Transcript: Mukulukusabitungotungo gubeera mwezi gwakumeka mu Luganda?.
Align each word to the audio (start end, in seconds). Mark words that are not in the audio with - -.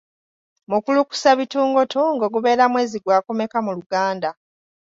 Mukulukusabitungotungo 0.69 2.25
gubeera 2.33 2.63
mwezi 2.71 2.97
gwakumeka 3.03 3.57
mu 3.65 3.71
Luganda?. 3.77 4.29